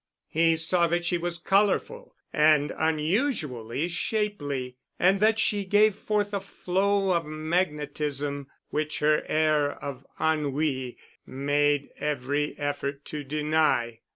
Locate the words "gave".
5.63-5.95